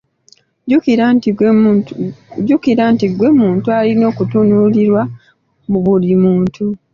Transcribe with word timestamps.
Jjukira 2.43 2.89
nti 2.97 3.05
gwe 3.17 3.29
muntu 3.41 3.67
alina 3.79 4.03
okutunuulirwa 4.11 5.01
buli 5.83 6.11
muntu. 6.23 6.65